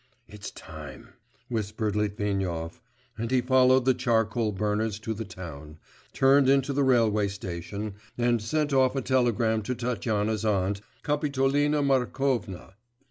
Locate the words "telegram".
9.03-9.61